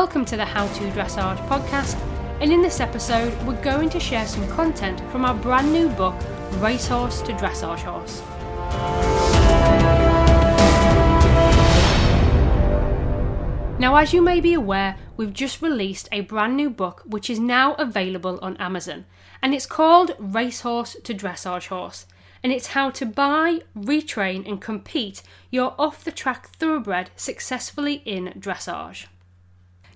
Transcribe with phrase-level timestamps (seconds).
[0.00, 1.94] Welcome to the How to Dressage podcast,
[2.40, 6.14] and in this episode, we're going to share some content from our brand new book,
[6.52, 8.22] Racehorse to Dressage Horse.
[13.78, 17.38] Now, as you may be aware, we've just released a brand new book which is
[17.38, 19.04] now available on Amazon,
[19.42, 22.06] and it's called Racehorse to Dressage Horse
[22.42, 28.32] and it's how to buy, retrain, and compete your off the track thoroughbred successfully in
[28.38, 29.04] dressage.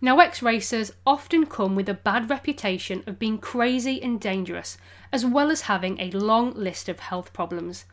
[0.04, 4.76] Now, ex racers often come with a bad reputation of being crazy and dangerous,
[5.10, 7.86] as well as having a long list of health problems.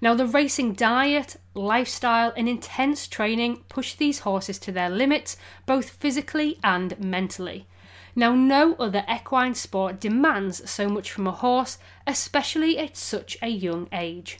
[0.00, 5.90] Now, the racing diet, lifestyle, and intense training push these horses to their limits, both
[5.90, 7.66] physically and mentally.
[8.14, 13.48] Now, no other equine sport demands so much from a horse, especially at such a
[13.48, 14.38] young age.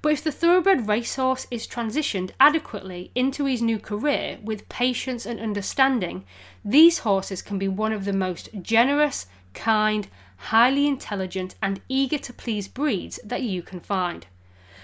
[0.00, 5.40] But if the thoroughbred racehorse is transitioned adequately into his new career with patience and
[5.40, 6.24] understanding,
[6.64, 12.32] these horses can be one of the most generous, kind, highly intelligent, and eager to
[12.32, 14.26] please breeds that you can find.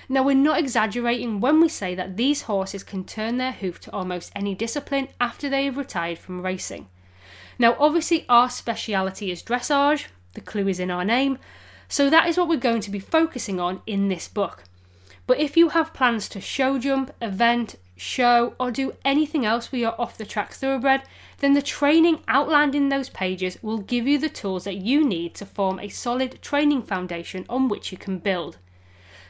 [0.08, 3.92] Now, we're not exaggerating when we say that these horses can turn their hoof to
[3.92, 6.88] almost any discipline after they have retired from racing.
[7.58, 11.38] Now, obviously, our speciality is dressage, the clue is in our name,
[11.88, 14.64] so that is what we're going to be focusing on in this book.
[15.26, 19.80] But if you have plans to show jump, event, show, or do anything else with
[19.80, 21.02] your off the track thoroughbred,
[21.38, 25.34] then the training outlined in those pages will give you the tools that you need
[25.34, 28.58] to form a solid training foundation on which you can build.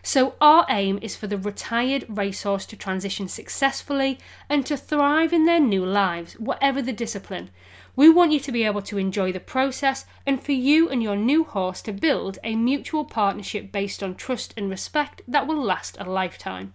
[0.03, 4.19] So, our aim is for the retired racehorse to transition successfully
[4.51, 7.51] and to thrive in their new lives, whatever the discipline,
[7.97, 11.17] we want you to be able to enjoy the process and for you and your
[11.17, 15.97] new horse to build a mutual partnership based on trust and respect that will last
[16.01, 16.75] a lifetime.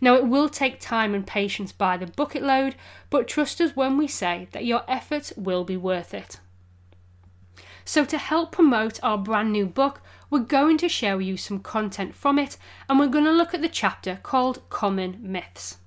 [0.00, 2.74] Now, it will take time and patience by the bucket load,
[3.10, 6.40] but trust us when we say that your efforts will be worth it.
[7.84, 10.00] So, to help promote our brand new book,
[10.30, 12.56] we're going to share with you some content from it,
[12.88, 15.78] and we're going to look at the chapter called Common Myths.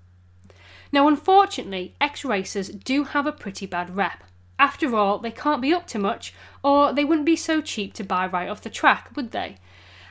[0.92, 4.24] Now, unfortunately, ex racers do have a pretty bad rep.
[4.60, 8.04] After all, they can't be up to much, or they wouldn't be so cheap to
[8.04, 9.58] buy right off the track, would they?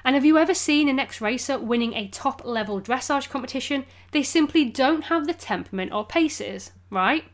[0.04, 3.84] And have you ever seen an ex racer winning a top level dressage competition?
[4.12, 7.24] They simply don't have the temperament or paces, right?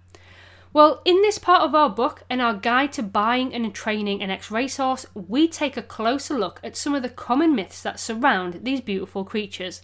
[0.72, 4.31] Well, in this part of our book and our guide to buying and training an
[4.31, 8.61] ex racehorse, we take a closer look at some of the common myths that surround
[8.62, 9.83] these beautiful creatures.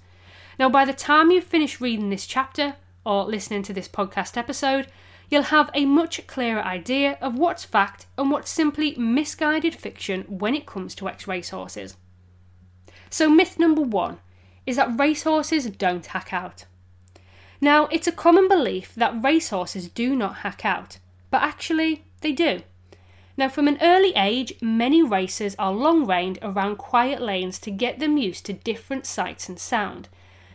[0.59, 4.87] Now, by the time you finish reading this chapter or listening to this podcast episode,
[5.31, 10.55] you'll have a much clearer idea of what's fact and what's simply misguided fiction when
[10.55, 11.97] it comes to ex racehorses.
[13.11, 14.19] So, myth number one
[14.67, 16.65] is that racehorses don't hack out.
[17.61, 20.99] Now, it's a common belief that racehorses do not hack out,
[21.31, 22.63] but actually, they do.
[23.37, 27.99] Now, from an early age, many racers are long reined around quiet lanes to get
[27.99, 30.09] them used to different sights and sound.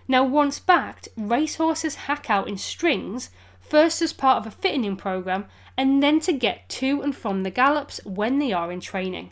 [0.08, 3.30] Now, once backed, racehorses hack out in strings
[3.64, 5.46] first as part of a fittening program
[5.78, 9.32] and then to get to and from the gallops when they are in training.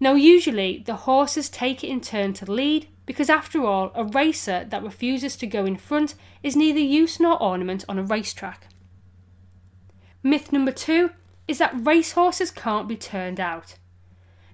[0.00, 4.66] Now, usually the horses take it in turn to lead because, after all, a racer
[4.68, 8.66] that refuses to go in front is neither use nor ornament on a racetrack.
[10.24, 11.10] Myth number two
[11.46, 13.76] is that racehorses can't be turned out.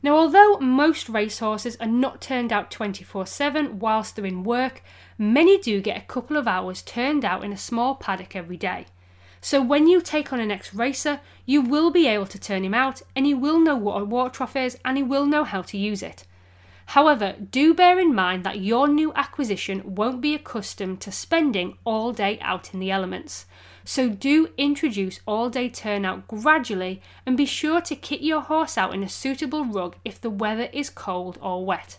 [0.02, 4.82] Now, although most racehorses are not turned out 24 7 whilst they're in work,
[5.16, 8.86] many do get a couple of hours turned out in a small paddock every day.
[9.40, 12.74] So when you take on an ex racer, you will be able to turn him
[12.74, 15.62] out and he will know what a water trough is and he will know how
[15.62, 16.24] to use it.
[16.86, 22.12] However, do bear in mind that your new acquisition won't be accustomed to spending all
[22.12, 23.46] day out in the elements.
[23.88, 28.92] So do introduce all day turnout gradually and be sure to kit your horse out
[28.92, 31.96] in a suitable rug if the weather is cold or wet.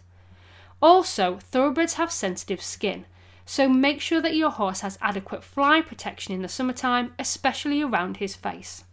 [0.84, 3.08] Also, thoroughbreds have sensitive skin,
[3.44, 8.18] so make sure that your horse has adequate fly protection in the summertime, especially around
[8.18, 8.84] his face.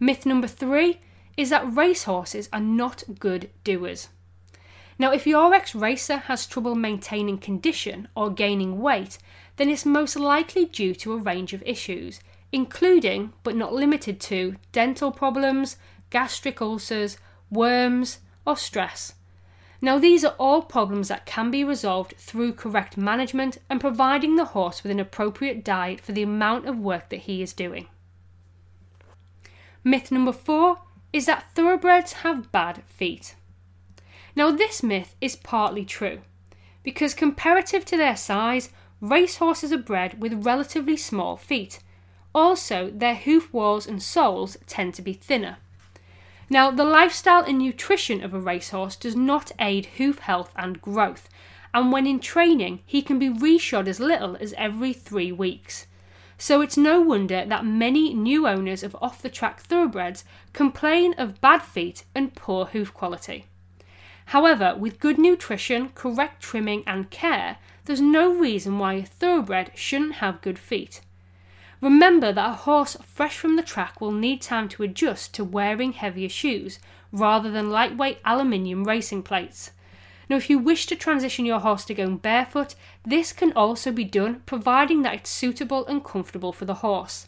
[0.00, 1.02] Myth number three
[1.36, 4.08] is that racehorses are not good doers.
[4.98, 9.18] Now, if your ex racer has trouble maintaining condition or gaining weight,
[9.56, 12.20] then it's most likely due to a range of issues,
[12.52, 15.76] including but not limited to dental problems,
[16.10, 17.18] gastric ulcers,
[17.50, 19.14] worms, or stress.
[19.84, 24.46] Now, these are all problems that can be resolved through correct management and providing the
[24.46, 27.88] horse with an appropriate diet for the amount of work that he is doing.
[29.82, 30.78] Myth number four
[31.12, 33.34] is that thoroughbreds have bad feet.
[34.36, 36.20] Now, this myth is partly true
[36.84, 38.70] because, comparative to their size,
[39.02, 41.80] racehorses are bred with relatively small feet,
[42.34, 45.58] Also, their hoof walls and soles tend to be thinner.
[46.48, 51.28] Now, the lifestyle and nutrition of a racehorse does not aid hoof health and growth,
[51.74, 55.86] and when in training, he can be reshod as little as every three weeks.
[56.38, 61.40] So it's no wonder that many new owners of off the track thoroughbreds complain of
[61.40, 63.46] bad feet and poor hoof quality.
[64.26, 70.14] However, with good nutrition, correct trimming, and care, there's no reason why a thoroughbred shouldn't
[70.14, 71.00] have good feet.
[71.80, 75.92] Remember that a horse fresh from the track will need time to adjust to wearing
[75.92, 76.78] heavier shoes
[77.10, 79.72] rather than lightweight aluminium racing plates.
[80.30, 84.04] Now, if you wish to transition your horse to going barefoot, this can also be
[84.04, 87.26] done providing that it's suitable and comfortable for the horse.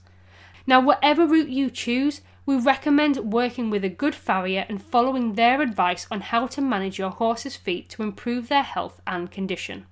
[0.66, 5.60] Now, whatever route you choose, we recommend working with a good farrier and following their
[5.60, 9.86] advice on how to manage your horse's feet to improve their health and condition.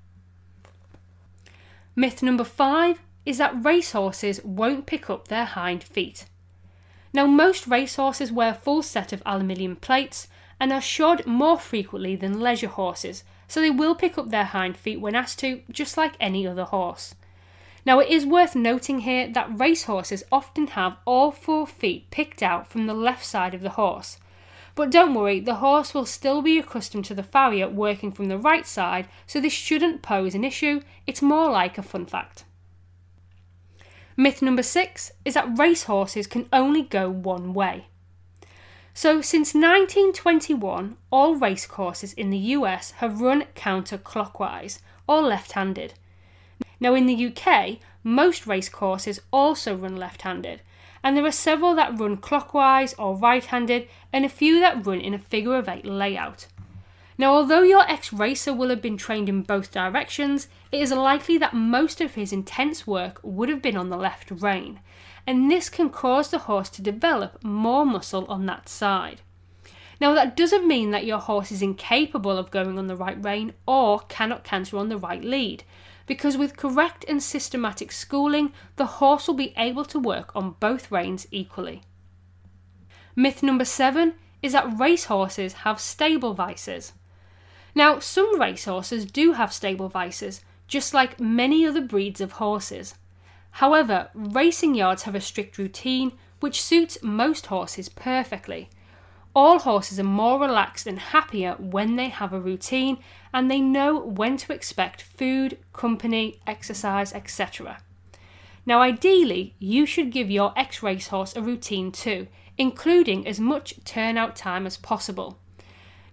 [1.94, 6.25] Myth number five is that racehorses won't pick up their hind feet.
[7.12, 10.29] Now, most racehorses wear a full set of aluminium plates
[10.59, 14.77] and are shod more frequently than leisure horses, so they will pick up their hind
[14.77, 17.15] feet when asked to, just like any other horse.
[17.85, 22.67] Now, it is worth noting here that racehorses often have all four feet picked out
[22.67, 24.19] from the left side of the horse.
[24.75, 28.39] But don't worry, the horse will still be accustomed to the farrier working from the
[28.39, 32.45] right side, so this shouldn't pose an issue, it's more like a fun fact.
[34.17, 37.87] Myth number six is that racehorses can only go one way.
[38.95, 45.95] So, since 1921, all racecourses in the US have run counterclockwise or left handed.
[46.79, 50.61] Now, in the UK, most racecourses also run left handed,
[51.02, 55.00] and there are several that run clockwise or right handed, and a few that run
[55.00, 56.46] in a figure of eight layout.
[57.19, 61.38] Now, although your ex racer will have been trained in both directions, it is likely
[61.38, 64.81] that most of his intense work would have been on the left rein,
[65.26, 69.20] and this can cause the horse to develop more muscle on that side.
[70.00, 73.52] Now, that doesn't mean that your horse is incapable of going on the right rein
[73.66, 75.62] or cannot canter on the right lead,
[76.06, 80.90] because with correct and systematic schooling, the horse will be able to work on both
[80.90, 81.82] reins equally.
[83.14, 86.93] Myth number seven is that racehorses have stable vices.
[87.75, 92.94] Now, some racehorses do have stable vices, just like many other breeds of horses.
[93.52, 98.69] However, racing yards have a strict routine which suits most horses perfectly.
[99.34, 102.99] All horses are more relaxed and happier when they have a routine
[103.32, 107.79] and they know when to expect food, company, exercise, etc.
[108.67, 114.37] Now, ideally, you should give your ex racehorse a routine too, including as much turnout
[114.37, 115.38] time as possible.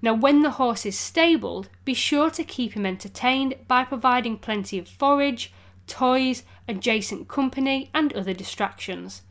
[0.01, 4.79] Now, when the horse is stabled, be sure to keep him entertained by providing plenty
[4.79, 5.51] of forage,
[5.87, 9.23] toys, adjacent company, and other distractions.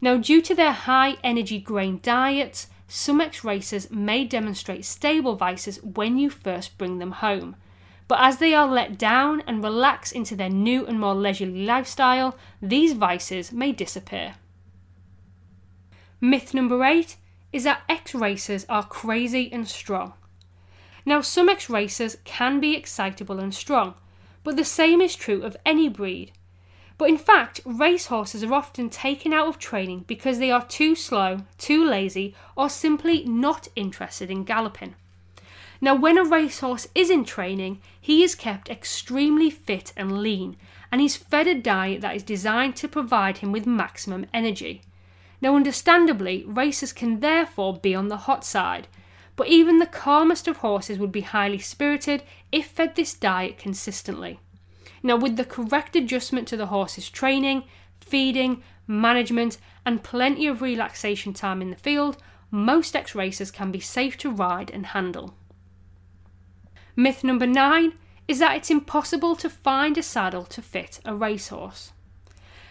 [0.00, 5.82] Now, due to their high energy grain diets, some ex racers may demonstrate stable vices
[5.82, 7.56] when you first bring them home.
[8.06, 12.36] But as they are let down and relax into their new and more leisurely lifestyle,
[12.60, 14.34] these vices may disappear.
[16.20, 17.16] Myth number eight
[17.50, 20.12] is that ex racers are crazy and strong.
[21.06, 23.94] Now, some ex racers can be excitable and strong,
[24.44, 26.32] but the same is true of any breed.
[27.02, 31.38] But in fact, racehorses are often taken out of training because they are too slow,
[31.58, 34.94] too lazy, or simply not interested in galloping.
[35.80, 40.56] Now, when a racehorse is in training, he is kept extremely fit and lean,
[40.92, 44.82] and he's fed a diet that is designed to provide him with maximum energy.
[45.40, 48.86] Now, understandably, racers can therefore be on the hot side,
[49.34, 54.38] but even the calmest of horses would be highly spirited if fed this diet consistently.
[55.02, 57.64] Now, with the correct adjustment to the horse's training,
[58.00, 62.16] feeding, management, and plenty of relaxation time in the field,
[62.50, 65.34] most ex racers can be safe to ride and handle.
[66.94, 67.94] Myth number nine
[68.28, 71.92] is that it's impossible to find a saddle to fit a racehorse.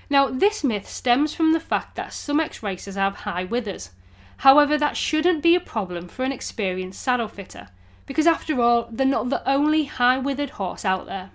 [0.09, 3.91] Now, this myth stems from the fact that some ex racers have high withers.
[4.37, 7.69] However, that shouldn't be a problem for an experienced saddle fitter,
[8.05, 11.31] because after all, they're not the only high withered horse out there.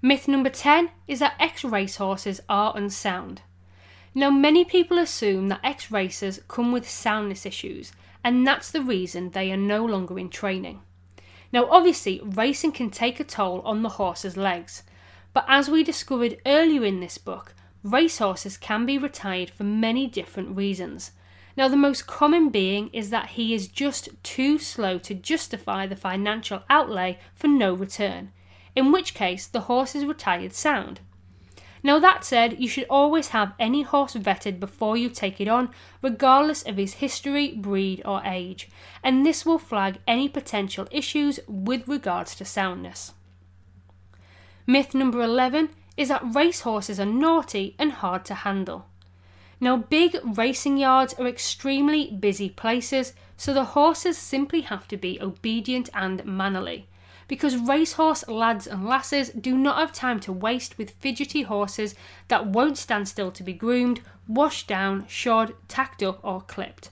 [0.00, 3.42] Myth number 10 is that ex racehorses are unsound.
[4.14, 7.90] Now, many people assume that ex racers come with soundness issues,
[8.22, 10.82] and that's the reason they are no longer in training.
[11.52, 14.84] Now, obviously, racing can take a toll on the horse's legs,
[15.32, 20.56] but as we discovered earlier in this book, racehorses can be retired for many different
[20.56, 21.10] reasons.
[21.56, 25.96] Now, the most common being is that he is just too slow to justify the
[25.96, 28.30] financial outlay for no return,
[28.78, 31.00] in which case the horse is retired sound.
[31.82, 35.70] Now, that said, you should always have any horse vetted before you take it on,
[36.00, 38.68] regardless of his history, breed, or age,
[39.02, 43.14] and this will flag any potential issues with regards to soundness.
[44.64, 48.86] Myth number 11 is that racehorses are naughty and hard to handle.
[49.60, 55.20] Now, big racing yards are extremely busy places, so the horses simply have to be
[55.20, 56.86] obedient and mannerly.
[57.28, 61.94] Because racehorse lads and lasses do not have time to waste with fidgety horses
[62.28, 66.88] that won't stand still to be groomed, washed down, shod, tacked up, or clipped.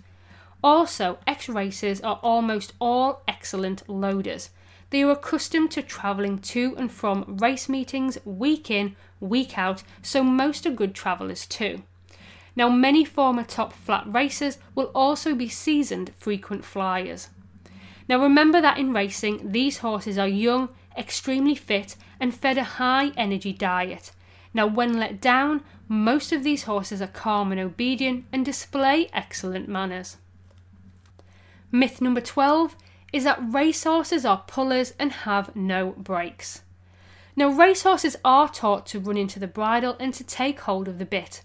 [0.62, 4.50] Also, ex racers are almost all excellent loaders.
[4.90, 10.22] They are accustomed to travelling to and from race meetings week in, week out, so
[10.22, 11.82] most are good travellers too.
[12.54, 17.28] Now, many former top flat racers will also be seasoned frequent flyers.
[18.08, 23.08] Now, remember that in racing, these horses are young, extremely fit, and fed a high
[23.16, 24.12] energy diet.
[24.54, 29.68] Now, when let down, most of these horses are calm and obedient and display excellent
[29.68, 30.16] manners.
[31.72, 32.76] Myth number 12
[33.12, 36.62] is that racehorses are pullers and have no brakes.
[37.34, 41.04] Now, racehorses are taught to run into the bridle and to take hold of the
[41.04, 41.42] bit.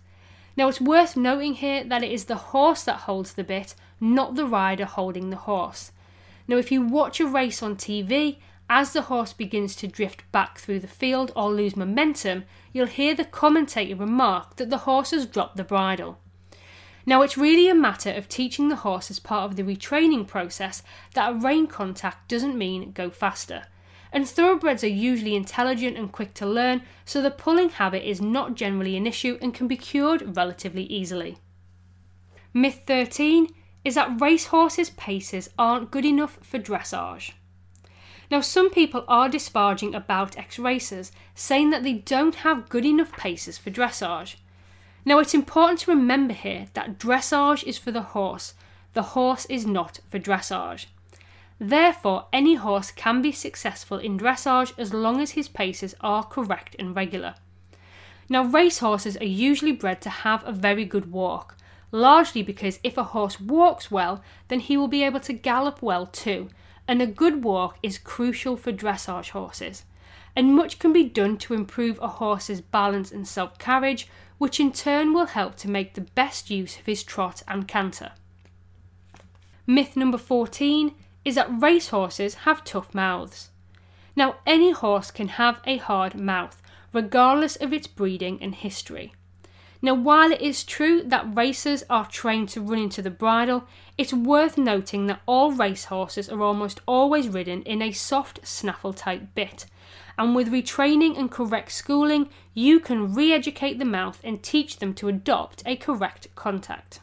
[0.55, 4.35] Now, it's worth noting here that it is the horse that holds the bit, not
[4.35, 5.91] the rider holding the horse.
[6.47, 8.37] Now, if you watch a race on TV,
[8.69, 13.13] as the horse begins to drift back through the field or lose momentum, you'll hear
[13.13, 16.19] the commentator remark that the horse has dropped the bridle.
[17.05, 20.83] Now, it's really a matter of teaching the horse as part of the retraining process
[21.13, 23.63] that a rein contact doesn't mean go faster
[24.11, 28.55] and thoroughbreds are usually intelligent and quick to learn, so the pulling habit is not
[28.55, 31.37] generally an issue and can be cured relatively easily.
[32.53, 33.47] Myth 13
[33.83, 37.31] is that racehorses' paces aren't good enough for dressage.
[38.29, 43.11] Now, some people are disparaging about ex racers, saying that they don't have good enough
[43.11, 44.35] paces for dressage.
[45.03, 48.53] Now, it's important to remember here that dressage is for the horse,
[48.93, 50.85] the horse is not for dressage.
[51.59, 56.75] Therefore, any horse can be successful in dressage as long as his paces are correct
[56.79, 57.35] and regular.
[58.29, 61.57] Now, racehorses are usually bred to have a very good walk,
[61.91, 66.05] largely because if a horse walks well, then he will be able to gallop well
[66.05, 66.49] too,
[66.87, 69.83] and a good walk is crucial for dressage horses.
[70.35, 74.07] And much can be done to improve a horse's balance and self carriage,
[74.37, 78.13] which in turn will help to make the best use of his trot and canter.
[79.67, 83.49] Myth number 14 is that racehorses have tough mouths.
[84.15, 86.61] Now, any horse can have a hard mouth,
[86.93, 89.13] regardless of its breeding and history.
[89.83, 93.65] Now, while it is true that racers are trained to run into the bridle,
[93.97, 99.33] it's worth noting that all racehorses are almost always ridden in a soft snaffle type
[99.33, 99.65] bit.
[100.19, 104.93] And with retraining and correct schooling, you can re educate the mouth and teach them
[104.95, 106.99] to adopt a correct contact.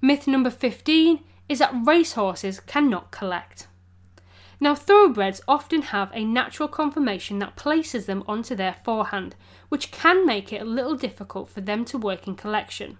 [0.00, 3.66] Myth number 15 is that racehorses cannot collect.
[4.62, 9.34] Now, thoroughbreds often have a natural conformation that places them onto their forehand,
[9.70, 12.98] which can make it a little difficult for them to work in collection.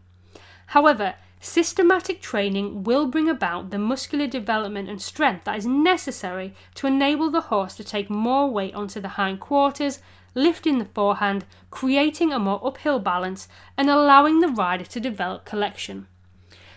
[0.66, 6.88] However, systematic training will bring about the muscular development and strength that is necessary to
[6.88, 10.00] enable the horse to take more weight onto the hind quarters,
[10.34, 16.08] lifting the forehand, creating a more uphill balance, and allowing the rider to develop collection.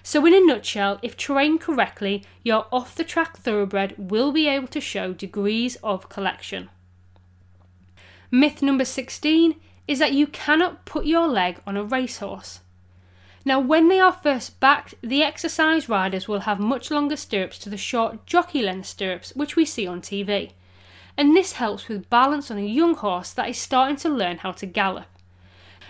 [0.07, 4.67] So, in a nutshell, if trained correctly, your off the track thoroughbred will be able
[4.67, 6.69] to show degrees of collection.
[8.29, 9.55] Myth number 16
[9.87, 12.59] is that you cannot put your leg on a racehorse.
[13.43, 17.71] Now, when they are first backed, the exercise riders will have much longer stirrups to
[17.71, 20.51] the short jockey length stirrups which we see on TV.
[21.17, 24.51] And this helps with balance on a young horse that is starting to learn how
[24.51, 25.07] to gallop.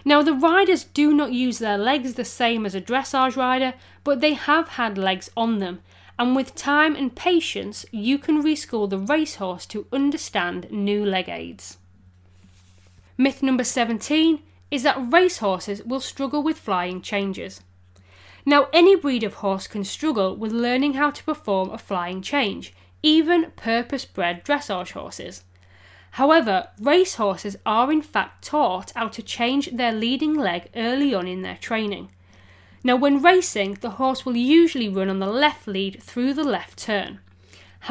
[0.08, 4.22] Now, the riders do not use their legs the same as a dressage rider, but
[4.22, 5.82] they have had legs on them,
[6.20, 11.80] and with time and patience, you can reschool the racehorse to understand new leg aids.
[13.18, 17.62] Myth number 17 is that racehorses will struggle with flying changes.
[18.46, 22.74] Now, any breed of horse can struggle with learning how to perform a flying change,
[23.02, 25.44] even purpose bred dressage horses.
[26.16, 31.42] However, racehorses are in fact taught how to change their leading leg early on in
[31.42, 32.10] their training.
[32.86, 36.78] Now, when racing, the horse will usually run on the left lead through the left
[36.80, 37.20] turn.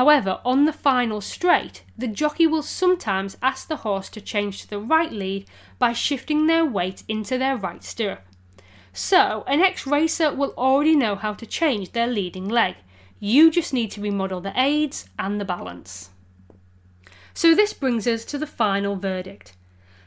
[0.01, 4.71] However, on the final straight, the jockey will sometimes ask the horse to change to
[4.71, 5.47] the right lead
[5.79, 8.23] by shifting their weight into their right stirrup.
[8.95, 12.77] So, an ex racer will already know how to change their leading leg.
[13.21, 16.09] You just need to remodel the aids and the balance.
[17.35, 19.55] So this brings us to the final verdict.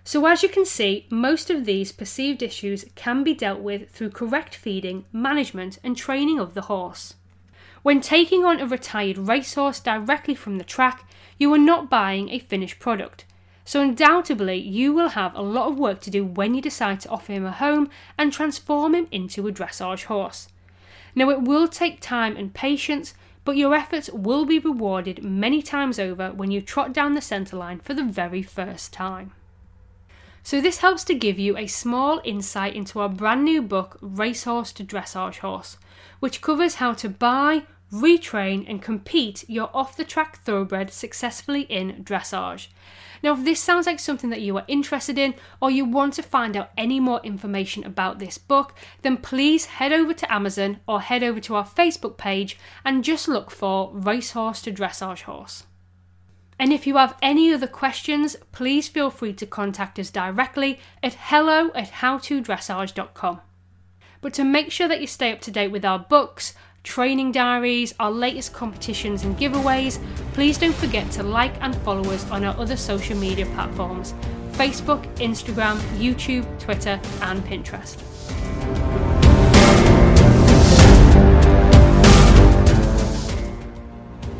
[0.06, 4.12] So, as you can see, most of these perceived issues can be dealt with through
[4.12, 7.16] correct feeding, management, and training of the horse.
[7.84, 11.06] When taking on a retired racehorse directly from the track,
[11.38, 13.26] you are not buying a finished product.
[13.66, 17.10] So, undoubtedly, you will have a lot of work to do when you decide to
[17.10, 20.48] offer him a home and transform him into a dressage horse.
[21.14, 23.14] Now, it will take time and patience,
[23.48, 27.56] but your efforts will be rewarded many times over when you trot down the centre
[27.56, 29.32] line for the very first time.
[30.44, 34.74] So, this helps to give you a small insight into our brand new book, Racehorse
[34.74, 35.78] to Dressage Horse,
[36.20, 42.04] which covers how to buy, retrain, and compete your off the track thoroughbred successfully in
[42.04, 42.68] dressage.
[43.24, 46.24] Now, if this sounds like something that you are interested in or you want to
[46.24, 51.02] find out any more information about this book, then please head over to Amazon or
[51.02, 55.64] head over to our Facebook page and just look for Racehorse to Dressage Horse.
[56.60, 61.14] And if you have any other questions, please feel free to contact us directly at
[61.14, 63.42] hello at howtodressage.com.
[64.22, 66.56] But to make sure that you stay up to date with our books,
[66.88, 70.00] training diaries, our latest competitions and giveaways,
[70.34, 74.14] please don't forget to like and follow us on our other social media platforms
[74.54, 78.02] Facebook, Instagram, YouTube, Twitter, and Pinterest.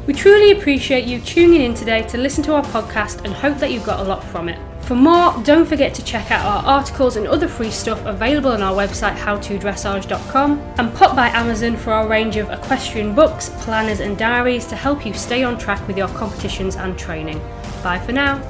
[0.08, 3.72] We truly appreciate you tuning in today to listen to our podcast and hope that
[3.72, 4.77] you got a lot from it.
[4.88, 8.62] For more, don't forget to check out our articles and other free stuff available on
[8.62, 14.18] our website howtodressage.com and pop by Amazon for our range of equestrian books, planners, and
[14.18, 17.38] diaries to help you stay on track with your competitions and training.
[17.84, 18.42] Bye for now.